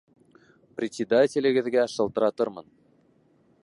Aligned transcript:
Председателегеҙгә 0.79 1.87
шылтыратырмын. 1.97 2.71